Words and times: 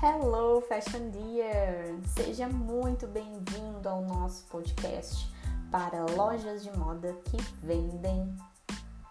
Hello 0.00 0.60
Fashion 0.60 1.10
Dear! 1.10 1.98
Seja 2.06 2.48
muito 2.48 3.04
bem-vindo 3.08 3.88
ao 3.88 4.00
nosso 4.02 4.44
podcast 4.44 5.28
para 5.72 6.06
lojas 6.14 6.62
de 6.62 6.70
moda 6.78 7.12
que 7.24 7.36
vendem. 7.64 8.32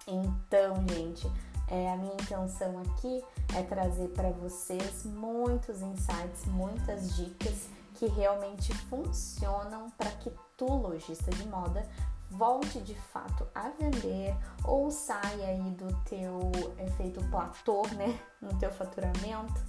Então, 0.08 0.88
gente, 0.88 1.30
é, 1.68 1.92
a 1.92 1.98
minha 1.98 2.14
intenção 2.14 2.80
aqui 2.80 3.22
é 3.54 3.64
trazer 3.64 4.08
para 4.14 4.30
vocês 4.30 5.04
muitos 5.04 5.82
insights, 5.82 6.46
muitas 6.46 7.18
dicas 7.18 7.68
que 7.96 8.08
realmente 8.08 8.74
funcionam 8.74 9.90
para 9.98 10.12
que 10.12 10.32
tu, 10.56 10.74
lojista 10.74 11.30
de 11.32 11.46
moda, 11.50 11.86
volte 12.32 12.80
de 12.80 12.96
fato 12.96 13.46
a 13.54 13.68
vender 13.72 14.34
ou 14.64 14.90
saia 14.90 15.48
aí 15.48 15.70
do 15.72 15.94
teu 16.06 16.50
efeito 16.80 17.22
platô, 17.26 17.86
né, 17.88 18.18
no 18.42 18.58
teu 18.58 18.72
faturamento 18.72 19.62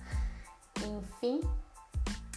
enfim, 0.87 1.41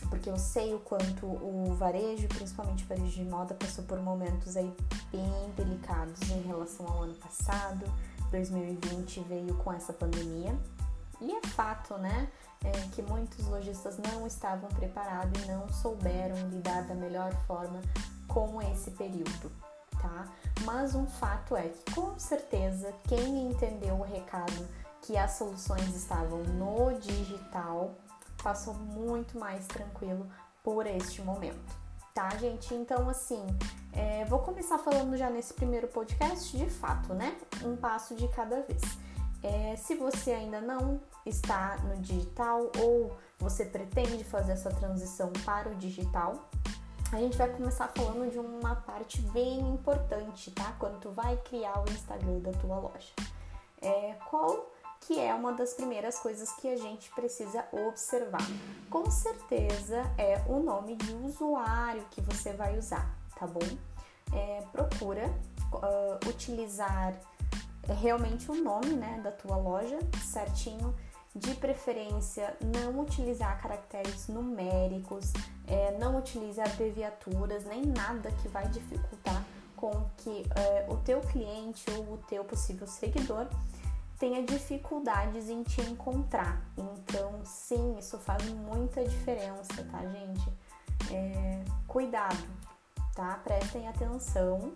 porque 0.09 0.30
eu 0.30 0.38
sei 0.38 0.73
o 0.73 0.80
quanto 0.80 1.26
o 1.26 1.73
varejo, 1.76 2.27
principalmente 2.27 2.84
o 2.84 2.88
varejo 2.88 3.12
de 3.12 3.23
moda, 3.23 3.54
passou 3.54 3.84
por 3.86 4.00
momentos 4.00 4.58
aí 4.58 4.72
bem 5.12 5.54
delicados 5.55 6.22
em 6.30 6.41
relação 6.41 6.88
ao 6.88 7.04
ano 7.04 7.16
passado. 7.16 7.86
2020 8.30 9.22
veio 9.22 9.54
com 9.55 9.72
essa 9.72 9.94
pandemia. 9.94 10.58
E 11.22 11.31
é 11.31 11.41
fato, 11.48 11.98
né, 11.98 12.30
é, 12.64 12.72
que 12.94 13.02
muitos 13.02 13.45
lojistas 13.48 13.98
não 13.98 14.26
estavam 14.26 14.70
preparados 14.70 15.44
e 15.44 15.45
não 15.45 15.70
souberam 15.70 16.36
lidar 16.50 16.84
da 16.88 16.95
melhor 16.95 17.31
forma 17.45 17.80
com 18.28 18.62
esse 18.62 18.92
período, 18.92 19.52
tá? 20.02 20.28
Mas 20.64 20.95
um 20.95 21.05
fato 21.05 21.55
é 21.55 21.70
que 21.70 21.94
com 21.94 22.17
certeza 22.17 22.94
quem 23.08 23.52
entendeu 23.52 23.95
o 23.95 24.03
recado 24.03 24.67
que 25.02 25.17
as 25.17 25.31
soluções 25.31 25.95
estavam 25.95 26.44
no 26.44 26.97
digital 27.00 27.95
passou 28.42 28.73
muito 28.73 29.38
mais 29.38 29.66
tranquilo 29.67 30.28
por 30.64 30.86
este 30.86 31.22
momento, 31.22 31.75
tá, 32.14 32.30
gente? 32.38 32.73
Então, 32.73 33.09
assim, 33.09 33.45
é, 33.94 34.25
vou 34.25 34.39
começar 34.39 34.78
falando 34.78 35.17
já 35.17 35.30
nesse 35.30 35.53
primeiro 35.53 35.88
podcast, 35.88 36.56
de 36.56 36.69
fato, 36.69 37.14
né? 37.14 37.38
Um 37.64 37.75
passo 37.75 38.16
de 38.16 38.28
cada 38.30 38.62
vez. 38.62 38.81
É, 39.44 39.75
se 39.75 39.95
você 39.95 40.31
ainda 40.31 40.62
não 40.62 41.02
está 41.25 41.78
no 41.78 41.97
digital 41.97 42.72
ou 42.80 43.17
você 43.39 43.66
pretende 43.66 44.23
fazer 44.23 44.52
essa 44.52 44.69
transição 44.69 45.31
para 45.44 45.69
o 45.69 45.75
digital, 45.75 46.50
a 47.12 47.17
gente 47.17 47.38
vai 47.38 47.50
começar 47.50 47.88
falando 47.89 48.31
de 48.31 48.39
uma 48.39 48.75
parte 48.75 49.22
bem 49.34 49.59
importante, 49.59 50.52
tá? 50.52 50.73
Quando 50.80 51.00
tu 51.00 51.12
vai 51.12 51.36
criar 51.38 51.80
o 51.80 51.92
Instagram 51.92 52.39
da 52.39 52.52
tua 52.52 52.78
loja. 52.80 53.14
É, 53.81 54.16
qual 54.30 54.70
que 55.02 55.19
é 55.19 55.33
uma 55.33 55.53
das 55.53 55.73
primeiras 55.73 56.19
coisas 56.19 56.52
que 56.53 56.67
a 56.67 56.77
gente 56.77 57.09
precisa 57.11 57.66
observar. 57.71 58.45
Com 58.89 59.09
certeza 59.09 60.03
é 60.17 60.41
o 60.47 60.59
nome 60.59 60.95
de 60.95 61.13
usuário 61.13 62.05
que 62.11 62.21
você 62.21 62.53
vai 62.53 62.77
usar, 62.77 63.09
tá 63.38 63.47
bom? 63.47 63.59
É, 64.33 64.63
procura 64.72 65.27
uh, 65.73 66.29
utilizar 66.29 67.13
realmente 67.88 68.49
o 68.49 68.55
nome 68.55 68.94
né, 68.94 69.19
da 69.23 69.31
tua 69.31 69.57
loja 69.57 69.99
certinho. 70.23 70.95
De 71.33 71.55
preferência, 71.55 72.57
não 72.61 72.99
utilizar 72.99 73.61
caracteres 73.61 74.27
numéricos, 74.27 75.31
é, 75.66 75.97
não 75.97 76.17
utilize 76.17 76.59
abreviaturas, 76.59 77.63
nem 77.63 77.85
nada 77.85 78.29
que 78.41 78.49
vai 78.49 78.67
dificultar 78.67 79.41
com 79.77 80.05
que 80.17 80.45
é, 80.53 80.85
o 80.89 80.97
teu 80.97 81.22
cliente 81.22 81.85
ou 81.91 82.16
o 82.16 82.17
teu 82.27 82.44
possível 82.44 82.85
seguidor 82.85 83.47
tenha 84.22 84.44
dificuldades 84.44 85.50
em 85.50 85.64
te 85.64 85.81
encontrar. 85.81 86.61
Então, 86.77 87.44
sim, 87.44 87.97
isso 87.97 88.19
faz 88.19 88.46
muita 88.51 89.03
diferença, 89.03 89.84
tá, 89.91 90.06
gente? 90.06 90.47
É, 91.12 91.63
cuidado, 91.88 92.38
tá? 93.16 93.41
Prestem 93.44 93.88
atenção 93.88 94.73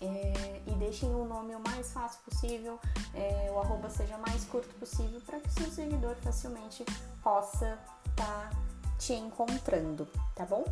é, 0.00 0.60
e 0.66 0.72
deixem 0.72 1.14
o 1.14 1.24
nome 1.24 1.54
o 1.54 1.60
mais 1.60 1.92
fácil 1.92 2.18
possível, 2.24 2.80
é, 3.14 3.52
o 3.52 3.60
arroba 3.60 3.88
seja 3.88 4.18
mais 4.18 4.44
curto 4.46 4.74
possível 4.80 5.20
para 5.20 5.38
que 5.38 5.46
o 5.46 5.52
seu 5.52 5.70
seguidor 5.70 6.16
facilmente 6.16 6.84
possa 7.22 7.78
estar 8.10 8.50
tá 8.50 8.50
te 8.98 9.12
encontrando, 9.12 10.08
tá 10.34 10.44
bom? 10.44 10.64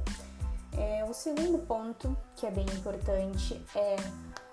É, 0.77 1.05
o 1.05 1.15
segundo 1.15 1.59
ponto 1.61 2.17
que 2.35 2.45
é 2.45 2.51
bem 2.51 2.67
importante 2.75 3.65
é 3.77 3.95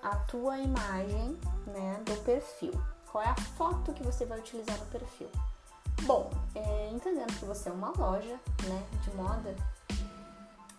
a 0.00 0.14
tua 0.16 0.58
imagem 0.58 1.36
né, 1.66 2.00
do 2.04 2.14
perfil. 2.22 2.72
Qual 3.10 3.24
é 3.24 3.28
a 3.28 3.34
foto 3.34 3.92
que 3.92 4.04
você 4.04 4.24
vai 4.24 4.38
utilizar 4.38 4.78
no 4.78 4.86
perfil? 4.86 5.28
Bom, 6.02 6.30
é, 6.54 6.90
entendendo 6.90 7.36
que 7.38 7.44
você 7.44 7.68
é 7.68 7.72
uma 7.72 7.90
loja 7.90 8.38
né, 8.64 8.86
de 9.02 9.10
moda, 9.16 9.54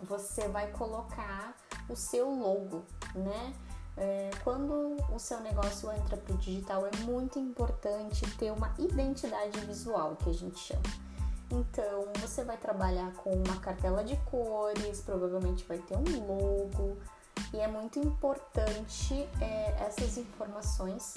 você 0.02 0.47
vai 0.47 0.72
colocar 0.72 1.53
o 1.90 1.96
seu 1.96 2.30
logo, 2.30 2.86
né? 3.14 3.53
É, 3.97 4.31
quando 4.46 4.96
o 5.14 5.19
seu 5.19 5.42
negócio 5.42 5.92
entra 5.92 6.16
para 6.16 6.34
o 6.34 6.38
digital, 6.38 6.88
é 6.88 6.96
muito 7.03 7.38
importante 7.38 8.25
ter 8.38 8.52
uma 8.52 8.74
identidade 8.80 9.59
visual, 9.59 10.16
que 10.16 10.30
a 10.30 10.34
gente 10.34 10.58
chama. 10.58 10.81
Então, 11.52 12.08
você 12.22 12.46
vai 12.46 12.56
trabalhar 12.56 13.12
com 13.16 13.34
uma 13.34 13.58
cartela 13.59 14.06
de 14.06 14.16
cores, 14.31 15.02
provavelmente 15.02 15.66
vai 15.66 15.80
ter 15.80 15.98
um 15.98 16.25
logo, 16.25 16.98
e 17.53 17.59
é 17.59 17.68
muito 17.68 18.00
importante 18.00 19.28
é, 19.42 19.86
essas 19.86 20.18
informações 20.18 21.16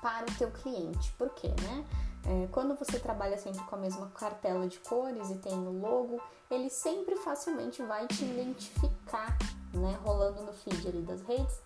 para 0.00 0.26
o 0.30 0.34
teu 0.36 0.50
cliente. 0.50 1.12
Por 1.12 1.30
quê, 1.30 1.48
né? 1.62 1.84
É, 2.24 2.48
quando 2.52 2.74
você 2.74 2.98
trabalha 2.98 3.38
sempre 3.38 3.62
com 3.64 3.76
a 3.76 3.78
mesma 3.78 4.08
cartela 4.10 4.68
de 4.68 4.78
cores 4.80 5.30
e 5.30 5.36
tem 5.36 5.54
o 5.54 5.80
logo, 5.80 6.20
ele 6.50 6.68
sempre 6.68 7.16
facilmente 7.16 7.82
vai 7.82 8.06
te 8.06 8.24
identificar, 8.24 9.36
né? 9.72 9.98
Rolando 10.04 10.42
no 10.42 10.52
feed 10.52 10.86
ali 10.86 11.02
das 11.02 11.22
redes, 11.22 11.60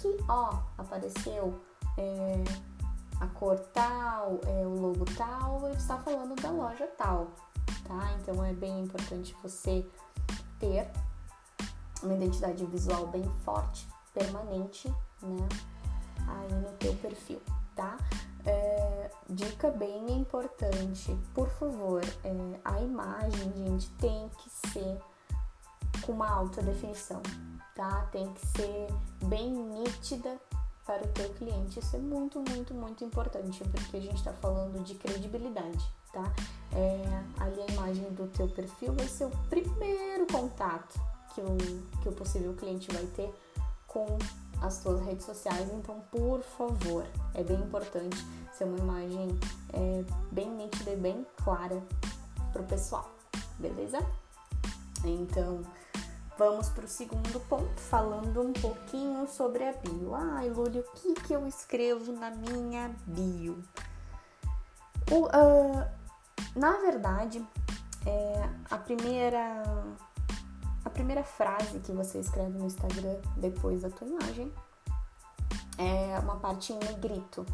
que 0.00 0.16
ó, 0.28 0.58
apareceu 0.76 1.58
é, 1.96 2.44
a 3.20 3.26
cor 3.28 3.58
tal, 3.72 4.40
é, 4.46 4.66
o 4.66 4.74
logo 4.74 5.04
tal, 5.16 5.66
ele 5.66 5.76
está 5.76 5.96
falando 5.98 6.34
da 6.40 6.50
loja 6.50 6.86
tal, 6.98 7.28
tá? 7.86 8.12
Então 8.20 8.44
é 8.44 8.52
bem 8.52 8.82
importante 8.82 9.34
você 9.42 9.86
ter 10.58 10.90
uma 12.02 12.14
identidade 12.14 12.64
visual 12.66 13.06
bem 13.06 13.24
forte, 13.44 13.88
permanente, 14.12 14.88
né? 15.22 15.48
Aí 16.26 16.54
no 16.54 16.72
teu 16.72 16.94
perfil 16.96 17.40
tá? 17.74 17.96
É, 18.46 19.10
dica 19.28 19.70
bem 19.70 20.10
importante, 20.12 21.16
por 21.34 21.48
favor, 21.50 22.02
é, 22.22 22.60
a 22.64 22.80
imagem, 22.80 23.52
gente, 23.56 23.88
tem 23.92 24.28
que 24.28 24.50
ser 24.70 24.98
com 26.04 26.12
uma 26.12 26.28
alta 26.28 26.62
definição, 26.62 27.22
tá? 27.74 28.06
Tem 28.12 28.30
que 28.34 28.46
ser 28.48 28.88
bem 29.26 29.50
nítida 29.50 30.38
para 30.84 31.02
o 31.02 31.08
teu 31.08 31.30
cliente. 31.30 31.78
Isso 31.78 31.96
é 31.96 31.98
muito, 31.98 32.38
muito, 32.50 32.74
muito 32.74 33.04
importante, 33.04 33.64
porque 33.70 33.96
a 33.96 34.00
gente 34.00 34.16
está 34.16 34.32
falando 34.34 34.82
de 34.84 34.94
credibilidade, 34.94 35.84
tá? 36.12 36.30
É, 36.72 37.42
ali 37.42 37.62
a 37.62 37.72
imagem 37.72 38.12
do 38.12 38.26
teu 38.28 38.48
perfil 38.48 38.92
vai 38.92 39.08
ser 39.08 39.24
o 39.24 39.30
primeiro 39.48 40.26
contato 40.26 41.00
que 41.34 41.40
o, 41.40 41.56
que 42.02 42.08
o 42.08 42.12
possível 42.12 42.54
cliente 42.54 42.92
vai 42.92 43.06
ter 43.06 43.32
com 43.86 44.18
as 44.64 44.74
suas 44.74 45.00
redes 45.04 45.26
sociais, 45.26 45.68
então 45.72 46.00
por 46.10 46.42
favor, 46.42 47.04
é 47.34 47.42
bem 47.42 47.60
importante 47.60 48.16
ser 48.52 48.64
uma 48.64 48.78
imagem 48.78 49.38
é, 49.72 50.04
bem 50.32 50.50
nítida 50.50 50.92
e 50.92 50.96
bem 50.96 51.26
clara 51.42 51.82
para 52.52 52.62
o 52.62 52.64
pessoal, 52.64 53.10
beleza? 53.58 53.98
Então 55.04 55.60
vamos 56.38 56.68
para 56.70 56.84
o 56.84 56.88
segundo 56.88 57.40
ponto, 57.48 57.78
falando 57.80 58.40
um 58.40 58.52
pouquinho 58.52 59.28
sobre 59.28 59.64
a 59.64 59.72
bio. 59.72 60.14
Ai, 60.14 60.48
Lúlia, 60.48 60.80
o 60.80 60.92
que, 60.94 61.14
que 61.14 61.32
eu 61.32 61.46
escrevo 61.46 62.12
na 62.12 62.30
minha 62.30 62.90
bio? 63.06 63.62
O, 65.10 65.26
uh, 65.26 65.86
na 66.56 66.72
verdade, 66.78 67.46
é, 68.06 68.48
a 68.70 68.78
primeira 68.78 69.62
primeira 70.94 71.24
frase 71.24 71.80
que 71.80 71.92
você 71.92 72.20
escreve 72.20 72.56
no 72.56 72.66
Instagram 72.66 73.16
depois 73.36 73.82
da 73.82 73.90
tua 73.90 74.06
imagem 74.06 74.52
é 75.76 76.18
uma 76.20 76.36
parte 76.36 76.72
em 76.72 76.78
negrito, 76.78 77.44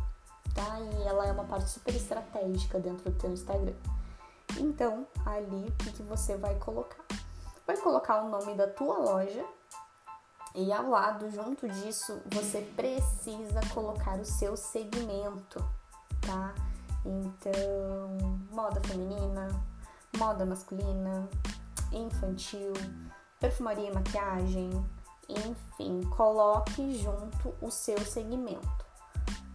tá? 0.55 0.79
E 0.79 1.03
ela 1.09 1.27
é 1.27 1.33
uma 1.33 1.45
parte 1.45 1.71
super 1.71 1.95
estratégica 1.97 2.79
dentro 2.79 3.11
do 3.11 3.19
teu 3.19 3.33
Instagram. 3.33 3.75
Então, 4.59 5.07
ali 5.25 5.69
o 5.69 5.73
que, 5.73 5.93
que 5.93 6.03
você 6.03 6.37
vai 6.37 6.55
colocar? 6.57 7.03
Vai 7.67 7.77
colocar 7.79 8.23
o 8.23 8.29
nome 8.29 8.55
da 8.55 8.69
tua 8.69 8.99
loja 8.99 9.45
e 10.55 10.73
ao 10.73 10.91
lado, 10.91 11.31
junto 11.31 11.69
disso, 11.69 12.21
você 12.27 12.61
precisa 12.77 13.61
colocar 13.73 14.19
o 14.19 14.25
seu 14.25 14.57
segmento, 14.57 15.65
tá? 16.21 16.53
Então, 17.07 18.39
moda 18.51 18.81
feminina, 18.83 19.49
moda 20.19 20.45
masculina, 20.45 21.29
infantil, 21.93 22.73
perfumaria 23.41 23.89
e 23.89 23.95
maquiagem, 23.95 24.71
enfim, 25.29 26.03
coloque 26.11 26.99
junto 26.99 27.55
o 27.61 27.71
seu 27.71 27.99
segmento. 28.01 28.85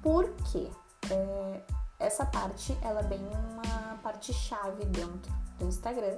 Por 0.01 0.29
quê? 0.51 0.69
É, 1.09 1.61
essa 1.99 2.25
parte 2.25 2.77
ela 2.81 2.99
é 2.99 3.03
bem 3.03 3.19
uma 3.19 3.97
parte 4.01 4.31
parte-chave 4.31 4.85
dentro 4.85 5.33
do 5.57 5.65
Instagram, 5.65 6.17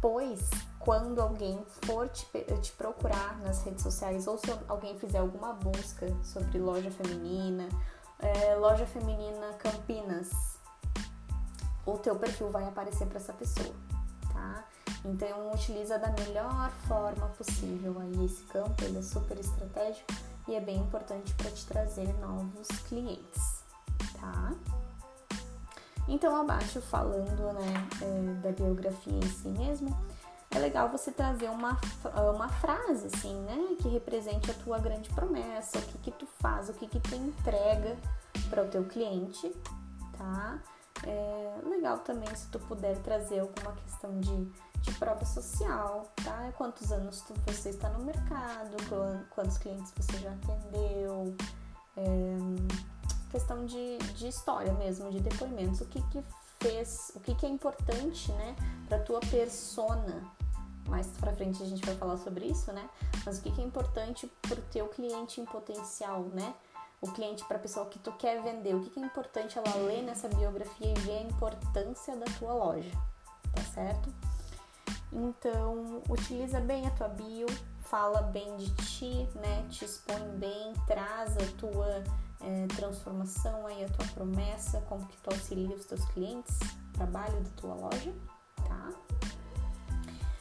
pois 0.00 0.50
quando 0.78 1.20
alguém 1.20 1.64
for 1.84 2.08
te, 2.08 2.26
te, 2.60 2.72
procurar 2.72 3.38
nas 3.40 3.62
redes 3.64 3.82
sociais 3.82 4.26
ou 4.26 4.38
se 4.38 4.46
alguém 4.68 4.98
fizer 4.98 5.18
alguma 5.18 5.52
busca 5.52 6.06
sobre 6.22 6.58
loja 6.58 6.90
feminina, 6.90 7.68
é, 8.18 8.54
loja 8.56 8.86
feminina 8.86 9.52
Campinas, 9.54 10.30
o 11.86 11.98
teu 11.98 12.16
perfil 12.16 12.50
vai 12.50 12.64
aparecer 12.64 13.06
para 13.06 13.18
essa 13.18 13.32
pessoa, 13.32 13.74
tá? 14.32 14.64
Então 15.04 15.52
utiliza 15.52 15.98
da 15.98 16.08
melhor 16.10 16.70
forma 16.86 17.26
possível 17.30 17.96
aí 18.00 18.24
esse 18.24 18.44
campo, 18.44 18.84
ele 18.84 18.98
é 18.98 19.02
super 19.02 19.38
estratégico 19.38 20.12
e 20.46 20.54
é 20.54 20.60
bem 20.60 20.78
importante 20.78 21.34
para 21.34 21.50
te 21.50 21.66
trazer 21.66 22.12
novos 22.20 22.68
clientes, 22.88 23.64
tá? 24.20 24.52
Então 26.08 26.34
abaixo 26.40 26.80
falando 26.80 27.52
né, 27.52 27.88
é, 28.00 28.34
da 28.42 28.52
biografia 28.52 29.12
em 29.12 29.28
si 29.28 29.48
mesmo, 29.48 29.96
é 30.50 30.58
legal 30.58 30.88
você 30.88 31.10
trazer 31.10 31.48
uma, 31.48 31.80
uma 32.34 32.48
frase 32.48 33.06
assim, 33.06 33.34
né, 33.42 33.76
que 33.80 33.88
represente 33.88 34.50
a 34.50 34.54
tua 34.54 34.78
grande 34.78 35.08
promessa, 35.10 35.78
o 35.78 35.82
que 35.82 35.98
que 35.98 36.10
tu 36.12 36.26
faz, 36.26 36.68
o 36.68 36.74
que 36.74 36.86
que 36.86 37.00
tu 37.00 37.14
entrega 37.14 37.96
para 38.50 38.62
o 38.62 38.68
teu 38.68 38.84
cliente, 38.84 39.50
tá? 40.16 40.58
É 41.04 41.58
legal 41.64 41.98
também 41.98 42.32
se 42.34 42.46
tu 42.48 42.58
puder 42.60 42.96
trazer 42.98 43.40
alguma 43.40 43.72
questão 43.72 44.20
de, 44.20 44.52
de 44.82 44.92
prova 44.94 45.24
social, 45.24 46.12
tá? 46.22 46.52
Quantos 46.56 46.92
anos 46.92 47.20
tu, 47.22 47.34
você 47.46 47.70
está 47.70 47.88
no 47.90 48.04
mercado, 48.04 48.76
quantos 49.30 49.56
clientes 49.58 49.92
você 49.96 50.18
já 50.18 50.30
atendeu, 50.32 51.34
é, 51.96 52.36
questão 53.30 53.64
de, 53.64 53.98
de 53.98 54.28
história 54.28 54.72
mesmo, 54.74 55.10
de 55.10 55.20
depoimentos, 55.20 55.80
o 55.80 55.86
que 55.86 56.02
que 56.08 56.22
fez, 56.60 57.12
o 57.14 57.20
que 57.20 57.34
que 57.34 57.46
é 57.46 57.48
importante, 57.48 58.30
né, 58.32 58.56
para 58.88 58.98
tua 58.98 59.20
persona. 59.20 60.22
Mais 60.88 61.06
pra 61.06 61.32
frente 61.32 61.62
a 61.62 61.66
gente 61.66 61.84
vai 61.86 61.94
falar 61.94 62.16
sobre 62.18 62.46
isso, 62.46 62.72
né? 62.72 62.90
Mas 63.24 63.38
o 63.38 63.42
que 63.42 63.52
que 63.52 63.60
é 63.60 63.64
importante 63.64 64.26
pro 64.42 64.60
teu 64.62 64.88
cliente 64.88 65.40
em 65.40 65.44
potencial, 65.44 66.22
né? 66.34 66.52
o 67.02 67.10
cliente 67.10 67.44
para 67.44 67.56
a 67.56 67.60
pessoa 67.60 67.86
que 67.86 67.98
tu 67.98 68.12
quer 68.12 68.40
vender, 68.40 68.76
o 68.76 68.80
que, 68.80 68.90
que 68.90 69.00
é 69.00 69.02
importante 69.02 69.58
ela 69.58 69.74
ler 69.76 70.02
nessa 70.02 70.28
biografia 70.28 70.92
e 70.92 71.00
ver 71.00 71.18
a 71.18 71.22
importância 71.22 72.16
da 72.16 72.26
tua 72.38 72.54
loja, 72.54 72.92
tá 73.52 73.62
certo? 73.74 74.08
Então, 75.12 76.02
utiliza 76.08 76.58
bem 76.60 76.86
a 76.86 76.90
tua 76.92 77.08
bio, 77.08 77.46
fala 77.80 78.22
bem 78.22 78.56
de 78.56 78.70
ti, 78.76 79.28
né? 79.34 79.66
Te 79.68 79.84
expõe 79.84 80.26
bem, 80.38 80.72
traz 80.86 81.36
a 81.36 81.58
tua 81.58 82.02
é, 82.40 82.66
transformação 82.74 83.66
aí, 83.66 83.84
a 83.84 83.88
tua 83.88 84.06
promessa, 84.14 84.80
como 84.88 85.06
que 85.06 85.16
tu 85.18 85.30
auxilia 85.30 85.76
os 85.76 85.84
teus 85.84 86.04
clientes, 86.06 86.58
trabalho 86.94 87.40
da 87.40 87.50
tua 87.56 87.74
loja, 87.74 88.12
tá? 88.66 88.90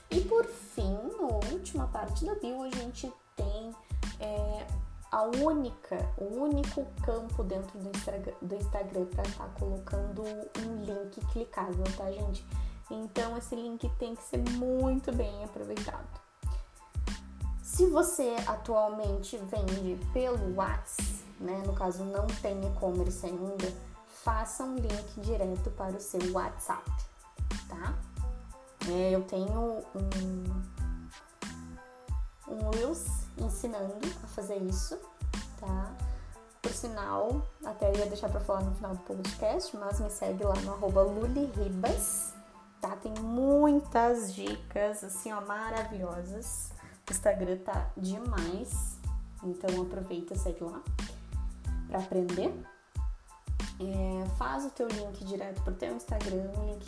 E 0.10 0.22
por 0.22 0.46
fim, 0.46 0.98
na 1.20 1.52
última 1.52 1.88
parte 1.88 2.26
da 2.26 2.36
bio, 2.36 2.64
a 2.64 2.70
gente 2.70 3.12
tem 3.36 3.76
é, 4.20 4.68
a 5.12 5.24
única, 5.24 5.98
o 6.18 6.42
único 6.42 6.86
campo 7.04 7.44
dentro 7.44 7.78
do 7.78 7.90
Instagram, 7.90 8.34
do 8.42 8.56
Instagram 8.56 9.06
para 9.08 9.24
estar 9.24 9.44
tá 9.44 9.60
colocando 9.60 10.24
um 10.24 10.84
link 10.84 11.20
clicável, 11.32 11.84
tá, 11.98 12.10
gente? 12.10 12.46
Então 12.92 13.38
esse 13.38 13.56
link 13.56 13.90
tem 13.98 14.16
que 14.16 14.24
ser 14.24 14.38
muito 14.52 15.12
bem 15.12 15.44
aproveitado. 15.44 16.22
Se 17.64 17.88
você 17.88 18.36
atualmente 18.46 19.38
vende 19.38 19.98
pelo 20.12 20.56
WhatsApp, 20.56 21.10
né, 21.40 21.64
no 21.66 21.74
caso 21.74 22.04
não 22.04 22.28
tem 22.28 22.62
e-commerce 22.68 23.26
ainda, 23.26 23.74
faça 24.24 24.64
um 24.64 24.76
link 24.76 25.22
direto 25.22 25.72
para 25.72 25.96
o 25.96 26.00
seu 26.00 26.20
WhatsApp, 26.34 26.92
tá? 27.68 27.98
É, 28.90 29.12
eu 29.12 29.24
tenho 29.24 29.84
um, 29.96 30.62
um 32.48 32.70
Reels 32.72 33.06
ensinando 33.38 33.96
a 34.24 34.28
fazer 34.28 34.58
isso, 34.58 35.00
tá? 35.60 35.96
Por 36.62 36.72
sinal, 36.72 37.48
até 37.66 37.92
ia 37.96 38.06
deixar 38.06 38.30
para 38.30 38.40
falar 38.40 38.62
no 38.62 38.76
final 38.76 38.94
do 38.94 39.02
podcast, 39.02 39.76
mas 39.78 40.00
me 40.00 40.10
segue 40.10 40.44
lá 40.44 40.56
no 40.62 40.74
arroba 40.74 41.02
luliribas, 41.02 42.34
tá? 42.82 42.96
Tem 42.96 43.14
muitas 43.22 44.34
dicas, 44.34 45.04
assim, 45.04 45.32
ó, 45.32 45.40
maravilhosas. 45.42 46.72
O 47.08 47.12
Instagram 47.12 47.58
tá 47.58 47.90
demais, 47.96 48.98
então 49.44 49.82
aproveita, 49.82 50.36
segue 50.36 50.64
lá 50.64 50.82
para 51.88 52.00
aprender. 52.00 52.54
É, 53.80 54.26
faz 54.38 54.66
o 54.66 54.70
teu 54.70 54.88
link 54.88 55.24
direto 55.24 55.62
pro 55.64 55.74
teu 55.74 55.96
Instagram, 55.96 56.52
um 56.58 56.66
link 56.72 56.86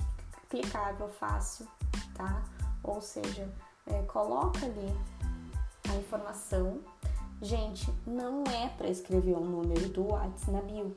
clicável, 0.50 1.10
fácil, 1.10 1.68
tá? 2.16 2.44
Ou 2.84 3.02
seja, 3.02 3.50
é, 3.88 4.02
coloca 4.04 4.66
ali 4.66 4.94
a 5.90 5.96
informação. 5.96 6.80
Gente, 7.42 7.92
não 8.06 8.44
é 8.46 8.70
para 8.70 8.88
escrever 8.88 9.34
o 9.34 9.42
um 9.42 9.46
número 9.46 9.90
do 9.90 10.12
WhatsApp 10.12 10.52
na 10.52 10.62
bio. 10.62 10.96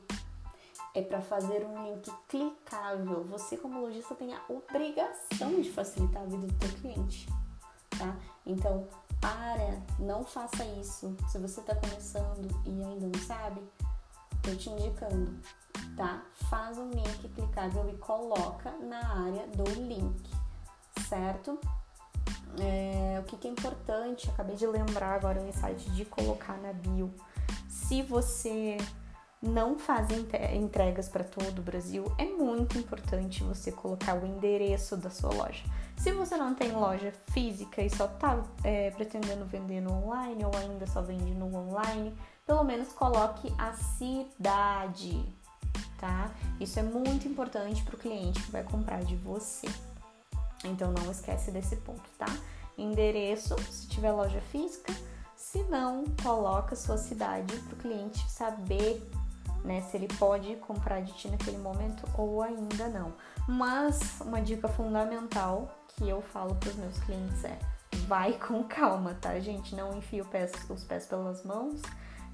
É 0.96 1.02
para 1.02 1.20
fazer 1.20 1.62
um 1.66 1.84
link 1.84 2.10
clicável. 2.26 3.22
Você, 3.24 3.58
como 3.58 3.82
lojista, 3.82 4.14
tem 4.14 4.32
a 4.32 4.40
obrigação 4.48 5.60
de 5.60 5.70
facilitar 5.70 6.22
a 6.22 6.24
vida 6.24 6.46
do 6.46 6.54
teu 6.54 6.70
cliente, 6.80 7.28
tá? 7.90 8.16
Então, 8.46 8.88
para, 9.20 9.78
não 9.98 10.24
faça 10.24 10.64
isso. 10.80 11.14
Se 11.28 11.36
você 11.36 11.60
está 11.60 11.74
começando 11.74 12.48
e 12.64 12.82
ainda 12.82 13.08
não 13.08 13.26
sabe, 13.26 13.60
tô 14.42 14.56
te 14.56 14.70
indicando, 14.70 15.38
tá? 15.98 16.22
Faz 16.48 16.78
um 16.78 16.88
link 16.88 17.28
clicável 17.28 17.90
e 17.90 17.98
coloca 17.98 18.70
na 18.78 19.26
área 19.26 19.46
do 19.48 19.64
link, 19.78 20.30
certo? 21.10 21.60
É, 22.58 23.20
o 23.20 23.24
que, 23.24 23.36
que 23.36 23.48
é 23.48 23.50
importante, 23.50 24.30
acabei 24.30 24.56
de 24.56 24.66
lembrar 24.66 25.12
agora 25.12 25.42
o 25.42 25.46
insight 25.46 25.90
de 25.90 26.06
colocar 26.06 26.56
na 26.56 26.72
bio. 26.72 27.12
Se 27.68 28.02
você 28.02 28.78
não 29.42 29.78
faz 29.78 30.08
entregas 30.54 31.08
para 31.08 31.22
todo 31.22 31.58
o 31.58 31.62
Brasil, 31.62 32.10
é 32.18 32.24
muito 32.24 32.78
importante 32.78 33.44
você 33.44 33.70
colocar 33.70 34.14
o 34.14 34.26
endereço 34.26 34.96
da 34.96 35.10
sua 35.10 35.32
loja. 35.32 35.62
Se 35.96 36.12
você 36.12 36.36
não 36.36 36.54
tem 36.54 36.72
loja 36.72 37.12
física 37.32 37.82
e 37.82 37.90
só 37.90 38.06
está 38.06 38.42
é, 38.64 38.90
pretendendo 38.90 39.44
vender 39.44 39.80
no 39.80 39.92
online 39.92 40.44
ou 40.44 40.54
ainda 40.56 40.86
só 40.86 41.00
vende 41.02 41.32
no 41.32 41.54
online, 41.54 42.14
pelo 42.46 42.64
menos 42.64 42.92
coloque 42.92 43.52
a 43.58 43.72
cidade, 43.72 45.24
tá? 45.98 46.30
Isso 46.60 46.78
é 46.78 46.82
muito 46.82 47.26
importante 47.26 47.82
para 47.82 47.96
o 47.96 47.98
cliente 47.98 48.42
que 48.42 48.50
vai 48.50 48.62
comprar 48.62 49.02
de 49.02 49.16
você. 49.16 49.68
Então 50.64 50.92
não 50.92 51.10
esquece 51.10 51.50
desse 51.50 51.76
ponto, 51.76 52.08
tá? 52.18 52.26
Endereço, 52.76 53.56
se 53.70 53.88
tiver 53.88 54.12
loja 54.12 54.40
física, 54.52 54.94
se 55.34 55.62
não, 55.64 56.04
coloca 56.22 56.76
sua 56.76 56.98
cidade 56.98 57.56
para 57.60 57.74
o 57.74 57.78
cliente 57.78 58.18
saber 58.30 59.02
né, 59.66 59.82
se 59.82 59.96
ele 59.96 60.06
pode 60.06 60.54
comprar 60.56 61.02
de 61.02 61.12
ti 61.12 61.28
naquele 61.28 61.58
momento 61.58 62.08
ou 62.16 62.40
ainda 62.40 62.88
não. 62.88 63.12
Mas 63.48 64.20
uma 64.20 64.40
dica 64.40 64.68
fundamental 64.68 65.68
que 65.88 66.08
eu 66.08 66.22
falo 66.22 66.54
para 66.54 66.70
os 66.70 66.76
meus 66.76 66.98
clientes 67.00 67.44
é: 67.44 67.58
vai 68.06 68.34
com 68.38 68.62
calma, 68.64 69.14
tá, 69.20 69.38
gente? 69.40 69.74
Não 69.74 69.96
enfie 69.98 70.22
pés, 70.24 70.52
os 70.70 70.84
pés 70.84 71.06
pelas 71.06 71.44
mãos, 71.44 71.82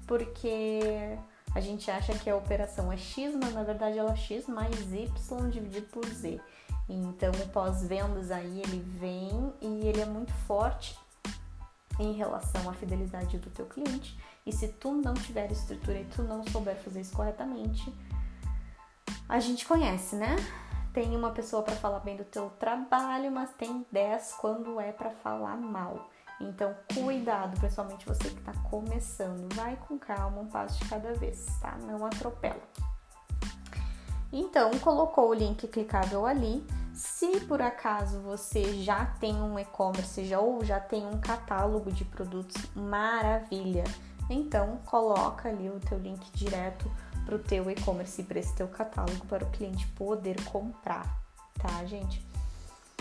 porque 0.05 1.17
a 1.55 1.59
gente 1.59 1.89
acha 1.89 2.13
que 2.13 2.29
a 2.29 2.35
operação 2.35 2.91
é 2.91 2.97
X, 2.97 3.35
mas 3.35 3.53
na 3.53 3.63
verdade 3.63 3.97
ela 3.97 4.13
é 4.13 4.15
X 4.15 4.47
mais 4.47 4.93
Y 4.93 5.49
dividido 5.49 5.87
por 5.87 6.05
Z. 6.05 6.39
Então 6.87 7.31
o 7.31 7.49
pós-vendas 7.49 8.29
aí 8.29 8.61
ele 8.61 8.79
vem 8.99 9.53
e 9.59 9.87
ele 9.87 10.01
é 10.01 10.05
muito 10.05 10.31
forte 10.45 10.97
em 11.99 12.13
relação 12.13 12.69
à 12.69 12.73
fidelidade 12.73 13.37
do 13.37 13.49
teu 13.49 13.65
cliente. 13.65 14.17
E 14.45 14.51
se 14.51 14.67
tu 14.67 14.93
não 14.93 15.13
tiver 15.13 15.51
estrutura 15.51 15.99
e 15.99 16.05
tu 16.05 16.23
não 16.23 16.43
souber 16.47 16.75
fazer 16.77 17.01
isso 17.01 17.15
corretamente, 17.15 17.93
a 19.27 19.39
gente 19.39 19.65
conhece, 19.65 20.15
né? 20.15 20.35
Tem 20.93 21.15
uma 21.15 21.31
pessoa 21.31 21.63
para 21.63 21.75
falar 21.75 21.99
bem 22.01 22.17
do 22.17 22.25
teu 22.25 22.49
trabalho, 22.59 23.31
mas 23.31 23.51
tem 23.53 23.85
10 23.91 24.35
quando 24.39 24.79
é 24.79 24.91
para 24.91 25.09
falar 25.09 25.57
mal. 25.57 26.09
Então, 26.39 26.75
cuidado, 26.93 27.59
principalmente 27.59 28.05
você 28.05 28.29
que 28.29 28.39
está 28.39 28.53
começando. 28.69 29.51
Vai 29.55 29.75
com 29.87 29.97
calma, 29.97 30.41
um 30.41 30.47
passo 30.47 30.83
de 30.83 30.89
cada 30.89 31.13
vez, 31.13 31.45
tá? 31.61 31.77
Não 31.83 32.05
atropela. 32.05 32.61
Então, 34.31 34.71
colocou 34.79 35.29
o 35.29 35.33
link 35.33 35.67
clicável 35.67 36.25
ali. 36.25 36.65
Se 36.93 37.39
por 37.41 37.61
acaso 37.61 38.19
você 38.19 38.81
já 38.83 39.05
tem 39.05 39.35
um 39.35 39.57
e-commerce 39.57 40.25
já, 40.25 40.39
ou 40.39 40.63
já 40.63 40.79
tem 40.79 41.05
um 41.05 41.19
catálogo 41.19 41.91
de 41.91 42.05
produtos, 42.05 42.55
maravilha! 42.75 43.83
Então, 44.29 44.79
coloca 44.85 45.49
ali 45.49 45.69
o 45.69 45.79
teu 45.79 45.97
link 45.97 46.31
direto 46.31 46.89
para 47.25 47.35
o 47.35 47.39
teu 47.39 47.69
e-commerce 47.69 48.21
e 48.21 48.23
para 48.23 48.39
esse 48.39 48.53
teu 48.55 48.67
catálogo 48.67 49.25
para 49.27 49.43
o 49.43 49.49
cliente 49.51 49.87
poder 49.87 50.41
comprar, 50.45 51.21
tá, 51.59 51.85
gente? 51.85 52.25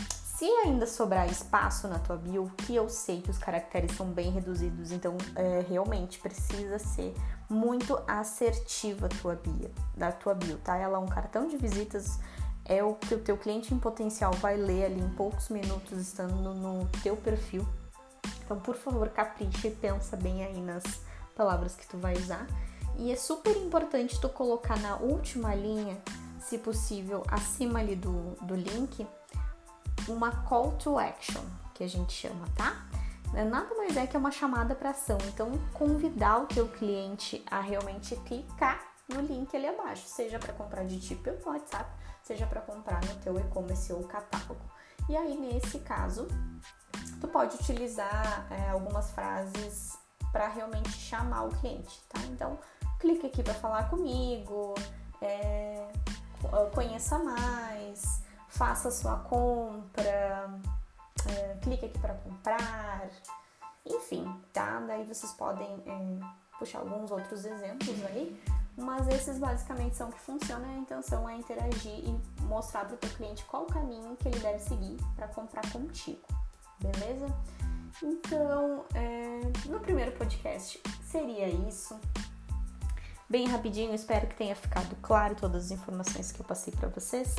Se 0.08 0.44
ainda 0.64 0.86
sobrar 0.86 1.30
espaço 1.30 1.86
na 1.86 1.98
tua 1.98 2.16
bio, 2.16 2.50
que 2.58 2.74
eu 2.74 2.88
sei 2.88 3.20
que 3.20 3.30
os 3.30 3.38
caracteres 3.38 3.96
são 3.96 4.06
bem 4.06 4.30
reduzidos, 4.30 4.90
então 4.90 5.16
é, 5.36 5.64
realmente 5.68 6.18
precisa 6.18 6.78
ser 6.78 7.14
muito 7.48 8.00
assertiva 8.08 9.06
a 9.06 9.08
tua 9.08 9.36
bio, 9.36 9.70
da 9.96 10.10
tua 10.10 10.34
bio, 10.34 10.58
tá? 10.58 10.76
Ela 10.76 10.98
é 10.98 11.00
um 11.00 11.06
cartão 11.06 11.46
de 11.46 11.56
visitas 11.56 12.18
é 12.64 12.82
o 12.82 12.94
que 12.94 13.14
o 13.14 13.18
teu 13.18 13.36
cliente 13.36 13.74
em 13.74 13.78
potencial 13.78 14.32
vai 14.34 14.56
ler 14.56 14.86
ali 14.86 15.00
em 15.00 15.08
poucos 15.10 15.48
minutos 15.48 15.98
estando 15.98 16.34
no, 16.54 16.88
teu 17.02 17.16
perfil. 17.16 17.66
Então, 18.44 18.58
por 18.58 18.76
favor, 18.76 19.08
capricha 19.08 19.68
e 19.68 19.70
pensa 19.70 20.16
bem 20.16 20.44
aí 20.44 20.60
nas 20.60 20.82
palavras 21.42 21.74
que 21.74 21.86
tu 21.86 21.98
vai 21.98 22.14
usar. 22.14 22.46
E 22.96 23.10
é 23.10 23.16
super 23.16 23.56
importante 23.56 24.20
tu 24.20 24.28
colocar 24.28 24.78
na 24.78 24.96
última 24.96 25.54
linha, 25.54 26.00
se 26.38 26.56
possível, 26.56 27.24
acima 27.28 27.80
ali 27.80 27.96
do, 27.96 28.36
do 28.42 28.54
link, 28.54 29.06
uma 30.08 30.30
call 30.44 30.72
to 30.72 30.98
action, 30.98 31.42
que 31.74 31.82
a 31.82 31.88
gente 31.88 32.12
chama, 32.12 32.46
tá? 32.54 32.86
É 33.34 33.42
nada 33.42 33.74
mais 33.74 33.96
é 33.96 34.06
que 34.06 34.16
uma 34.16 34.30
chamada 34.30 34.74
para 34.74 34.90
ação. 34.90 35.18
Então, 35.28 35.50
convidar 35.72 36.42
o 36.42 36.46
teu 36.46 36.68
cliente 36.68 37.42
a 37.50 37.60
realmente 37.60 38.14
clicar 38.16 38.80
no 39.08 39.20
link 39.20 39.56
ali 39.56 39.66
abaixo, 39.66 40.06
seja 40.06 40.38
para 40.38 40.52
comprar 40.52 40.84
de 40.84 41.00
tipo 41.00 41.30
no 41.30 41.50
WhatsApp, 41.50 41.90
seja 42.22 42.46
para 42.46 42.60
comprar 42.60 43.00
no 43.04 43.14
teu 43.16 43.36
e-commerce 43.38 43.92
ou 43.92 44.04
catálogo. 44.04 44.60
E 45.08 45.16
aí, 45.16 45.36
nesse 45.36 45.78
caso, 45.80 46.28
tu 47.20 47.26
pode 47.26 47.56
utilizar 47.56 48.46
é, 48.50 48.70
algumas 48.70 49.10
frases 49.10 50.01
para 50.32 50.48
realmente 50.48 50.90
chamar 50.90 51.44
o 51.44 51.50
cliente, 51.50 52.02
tá? 52.08 52.18
Então, 52.30 52.58
clique 52.98 53.26
aqui 53.26 53.42
para 53.42 53.54
falar 53.54 53.90
comigo, 53.90 54.74
é, 55.20 55.92
conheça 56.74 57.18
mais, 57.18 58.22
faça 58.48 58.90
sua 58.90 59.18
compra, 59.18 60.50
é, 61.28 61.56
clique 61.62 61.86
aqui 61.86 61.98
para 61.98 62.14
comprar, 62.14 63.08
enfim, 63.84 64.24
tá? 64.52 64.80
Daí 64.80 65.04
vocês 65.04 65.32
podem 65.32 65.82
é, 65.86 66.58
puxar 66.58 66.80
alguns 66.80 67.10
outros 67.10 67.44
exemplos 67.44 68.04
aí, 68.06 68.40
mas 68.76 69.06
esses 69.08 69.38
basicamente 69.38 69.96
são 69.96 70.10
que 70.10 70.20
funcionam. 70.20 70.68
A 70.68 70.78
intenção 70.78 71.28
é 71.28 71.36
interagir 71.36 71.92
e 71.92 72.20
mostrar 72.44 72.86
para 72.86 72.94
o 72.94 72.98
cliente 72.98 73.44
qual 73.44 73.64
o 73.64 73.66
caminho 73.66 74.16
que 74.16 74.28
ele 74.28 74.38
deve 74.40 74.60
seguir 74.60 74.96
para 75.14 75.28
comprar 75.28 75.70
contigo, 75.70 76.26
beleza? 76.80 77.26
Então, 78.02 78.84
é, 78.94 79.40
no 79.68 79.80
primeiro 79.80 80.12
podcast 80.12 80.80
seria 81.04 81.48
isso. 81.48 81.98
Bem 83.28 83.46
rapidinho, 83.46 83.94
espero 83.94 84.26
que 84.26 84.36
tenha 84.36 84.54
ficado 84.54 84.94
claro 85.00 85.34
todas 85.34 85.66
as 85.66 85.70
informações 85.70 86.30
que 86.30 86.40
eu 86.40 86.44
passei 86.44 86.72
para 86.72 86.88
vocês. 86.88 87.34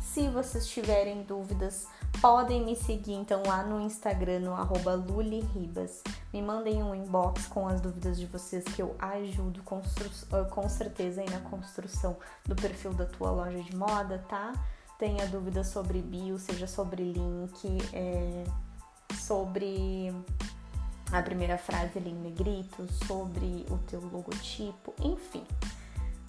Se 0.00 0.28
vocês 0.28 0.66
tiverem 0.68 1.22
dúvidas, 1.22 1.86
podem 2.20 2.64
me 2.64 2.76
seguir 2.76 3.14
então 3.14 3.42
lá 3.46 3.62
no 3.62 3.80
Instagram, 3.80 4.40
no 4.40 4.54
arroba 4.54 4.94
luliribas. 4.94 6.02
Me 6.32 6.42
mandem 6.42 6.82
um 6.82 6.94
inbox 6.94 7.46
com 7.46 7.66
as 7.66 7.80
dúvidas 7.80 8.18
de 8.18 8.26
vocês 8.26 8.64
que 8.64 8.82
eu 8.82 8.94
ajudo 8.98 9.62
ah, 10.32 10.44
com 10.44 10.68
certeza 10.68 11.20
aí 11.20 11.30
na 11.30 11.40
construção 11.40 12.16
do 12.44 12.54
perfil 12.54 12.92
da 12.92 13.06
tua 13.06 13.30
loja 13.30 13.62
de 13.62 13.74
moda, 13.74 14.24
tá? 14.28 14.52
Tenha 14.98 15.26
dúvidas 15.26 15.68
sobre 15.68 16.02
bio, 16.02 16.38
seja 16.38 16.66
sobre 16.66 17.04
link, 17.04 17.78
é, 17.92 18.44
sobre 19.28 20.12
a 21.12 21.22
primeira 21.22 21.56
frase 21.56 21.98
ali 21.98 22.10
em 22.10 22.18
negrito, 22.18 22.90
sobre 23.06 23.64
o 23.70 23.78
teu 23.86 24.00
logotipo, 24.00 24.94
enfim 25.00 25.46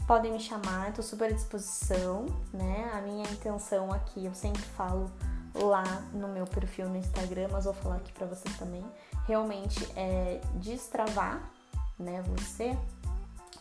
podem 0.09 0.31
me 0.31 0.39
chamar, 0.39 0.89
estou 0.89 1.03
super 1.03 1.29
à 1.29 1.31
disposição, 1.31 2.25
né? 2.51 2.89
A 2.95 3.01
minha 3.01 3.29
intenção 3.29 3.93
aqui, 3.93 4.25
eu 4.25 4.33
sempre 4.33 4.63
falo 4.63 5.07
lá 5.53 5.83
no 6.11 6.27
meu 6.29 6.47
perfil 6.47 6.89
no 6.89 6.97
Instagram, 6.97 7.47
mas 7.51 7.65
vou 7.65 7.75
falar 7.75 7.97
aqui 7.97 8.11
para 8.13 8.25
vocês 8.25 8.57
também, 8.57 8.83
realmente 9.27 9.87
é 9.95 10.41
destravar, 10.55 11.51
né, 11.99 12.23
você, 12.23 12.75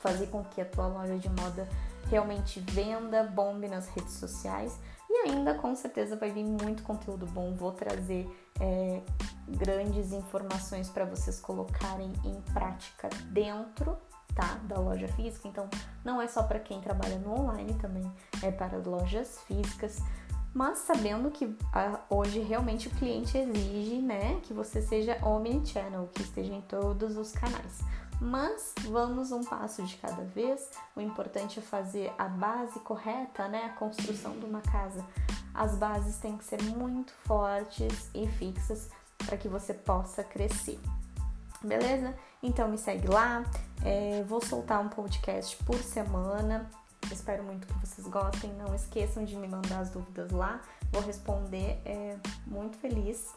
fazer 0.00 0.28
com 0.28 0.42
que 0.42 0.62
a 0.62 0.64
tua 0.64 0.86
loja 0.86 1.18
de 1.18 1.28
moda 1.28 1.68
realmente 2.08 2.60
venda, 2.60 3.24
bombe 3.24 3.68
nas 3.68 3.86
redes 3.88 4.14
sociais 4.14 4.78
e 5.10 5.28
ainda 5.28 5.52
com 5.52 5.74
certeza 5.74 6.16
vai 6.16 6.30
vir 6.30 6.44
muito 6.44 6.82
conteúdo 6.82 7.26
bom. 7.26 7.54
Vou 7.54 7.72
trazer 7.72 8.26
é, 8.60 9.02
grandes 9.48 10.12
informações 10.12 10.88
para 10.88 11.04
vocês 11.04 11.40
colocarem 11.40 12.12
em 12.24 12.40
prática 12.52 13.08
dentro 13.30 13.96
tá? 14.38 14.60
Da 14.62 14.78
loja 14.78 15.08
física. 15.08 15.48
Então, 15.48 15.68
não 16.04 16.22
é 16.22 16.28
só 16.28 16.44
para 16.44 16.60
quem 16.60 16.80
trabalha 16.80 17.18
no 17.18 17.32
online, 17.32 17.74
também 17.74 18.08
é 18.40 18.52
para 18.52 18.78
lojas 18.78 19.40
físicas. 19.48 20.00
Mas 20.54 20.78
sabendo 20.78 21.30
que 21.30 21.56
ah, 21.74 22.00
hoje 22.08 22.40
realmente 22.40 22.86
o 22.88 22.90
cliente 22.92 23.36
exige, 23.36 24.00
né, 24.00 24.40
que 24.44 24.54
você 24.54 24.80
seja 24.80 25.18
omnichannel, 25.22 26.08
que 26.14 26.22
esteja 26.22 26.54
em 26.54 26.62
todos 26.62 27.16
os 27.16 27.32
canais. 27.32 27.80
Mas 28.20 28.74
vamos 28.88 29.30
um 29.30 29.44
passo 29.44 29.82
de 29.84 29.96
cada 29.96 30.24
vez. 30.24 30.70
O 30.96 31.00
importante 31.00 31.60
é 31.60 31.62
fazer 31.62 32.12
a 32.18 32.24
base 32.28 32.78
correta, 32.80 33.46
né? 33.48 33.66
A 33.66 33.78
construção 33.78 34.38
de 34.38 34.44
uma 34.44 34.60
casa. 34.60 35.04
As 35.54 35.76
bases 35.76 36.18
têm 36.18 36.36
que 36.36 36.44
ser 36.44 36.62
muito 36.62 37.12
fortes 37.24 38.10
e 38.14 38.26
fixas 38.26 38.90
para 39.18 39.36
que 39.36 39.48
você 39.48 39.72
possa 39.72 40.24
crescer. 40.24 40.80
Beleza? 41.62 42.14
Então 42.42 42.68
me 42.68 42.78
segue 42.78 43.08
lá. 43.08 43.44
É, 43.84 44.24
vou 44.24 44.40
soltar 44.44 44.80
um 44.80 44.88
podcast 44.88 45.56
por 45.64 45.76
semana. 45.76 46.70
Espero 47.10 47.42
muito 47.42 47.66
que 47.66 47.74
vocês 47.74 48.06
gostem. 48.06 48.52
Não 48.54 48.74
esqueçam 48.74 49.24
de 49.24 49.36
me 49.36 49.48
mandar 49.48 49.80
as 49.80 49.90
dúvidas 49.90 50.30
lá. 50.30 50.60
Vou 50.92 51.02
responder 51.02 51.80
é, 51.84 52.16
muito 52.46 52.76
feliz, 52.78 53.28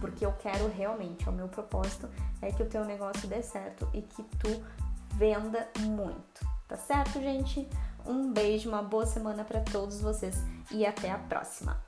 porque 0.00 0.24
eu 0.24 0.32
quero 0.32 0.68
realmente, 0.68 1.28
o 1.28 1.32
meu 1.32 1.48
propósito 1.48 2.08
é 2.40 2.50
que 2.50 2.62
o 2.62 2.66
teu 2.66 2.84
negócio 2.84 3.28
dê 3.28 3.42
certo 3.42 3.88
e 3.92 4.02
que 4.02 4.22
tu 4.22 4.64
venda 5.14 5.68
muito. 5.80 6.46
Tá 6.68 6.76
certo, 6.76 7.20
gente? 7.20 7.68
Um 8.04 8.32
beijo, 8.32 8.68
uma 8.68 8.82
boa 8.82 9.06
semana 9.06 9.44
para 9.44 9.60
todos 9.60 10.00
vocês 10.00 10.36
e 10.70 10.84
até 10.86 11.10
a 11.10 11.18
próxima. 11.18 11.80